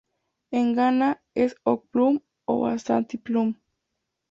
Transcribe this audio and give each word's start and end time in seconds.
En 0.49 0.73
Ghana, 0.73 1.21
es 1.35 1.55
hog 1.63 1.81
plum 1.91 2.21
o 2.45 2.65
Ashanti 2.65 3.17
plum. 3.19 3.55